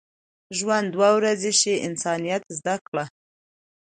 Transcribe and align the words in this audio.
ژوند 0.57 0.87
دوه 0.95 1.09
ورځې 1.17 1.51
شي، 1.59 1.73
انسانیت 1.87 2.43
زده 2.57 2.75
کړه. 2.87 3.05